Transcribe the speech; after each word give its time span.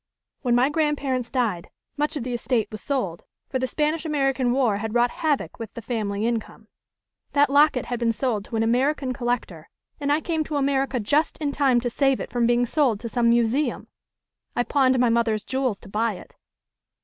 When 0.41 0.55
my 0.55 0.69
grandparents 0.69 1.29
died, 1.29 1.69
much 1.95 2.17
of 2.17 2.23
the 2.23 2.33
estate 2.33 2.69
was 2.71 2.81
sold 2.81 3.21
for 3.49 3.59
the 3.59 3.67
Spanish 3.67 4.03
American 4.03 4.51
War 4.51 4.77
had 4.77 4.95
wrought 4.95 5.11
havoc 5.11 5.59
with 5.59 5.71
the 5.75 5.81
family 5.83 6.25
income. 6.25 6.69
That 7.33 7.51
locket 7.51 7.85
had 7.85 7.99
been 7.99 8.11
sold 8.11 8.45
to 8.45 8.55
an 8.55 8.63
American 8.63 9.13
collector, 9.13 9.69
and 9.99 10.11
I 10.11 10.19
came 10.19 10.43
to 10.45 10.55
America 10.55 10.99
just 10.99 11.37
in 11.37 11.51
time 11.51 11.79
to 11.81 11.89
save 11.91 12.19
it 12.19 12.31
from 12.31 12.47
being 12.47 12.65
sold 12.65 12.99
to 13.01 13.09
some 13.09 13.29
museum. 13.29 13.89
I 14.55 14.63
pawned 14.63 14.97
my 14.97 15.09
mother's 15.09 15.43
jewels 15.43 15.79
to 15.81 15.87
buy 15.87 16.13
it. 16.15 16.33